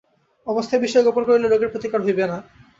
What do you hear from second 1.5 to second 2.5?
প্রতিকার হইবে না।